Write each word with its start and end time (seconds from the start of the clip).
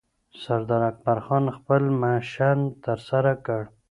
سردار 0.41 0.81
اکبرخان 0.91 1.45
خپل 1.57 1.81
مشن 2.01 2.59
ترسره 2.85 3.33
کړ 3.45 3.61